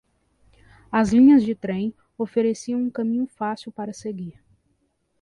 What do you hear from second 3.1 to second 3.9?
fácil